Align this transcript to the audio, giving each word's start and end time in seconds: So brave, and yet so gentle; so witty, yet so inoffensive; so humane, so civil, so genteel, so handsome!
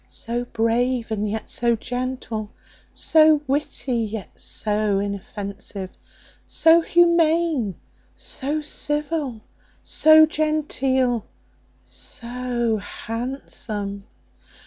So 0.07 0.45
brave, 0.45 1.11
and 1.11 1.29
yet 1.29 1.47
so 1.47 1.75
gentle; 1.75 2.49
so 2.91 3.41
witty, 3.45 3.93
yet 3.97 4.31
so 4.39 4.97
inoffensive; 4.97 5.91
so 6.47 6.81
humane, 6.81 7.75
so 8.15 8.61
civil, 8.61 9.41
so 9.83 10.25
genteel, 10.25 11.27
so 11.83 12.77
handsome! 12.77 14.05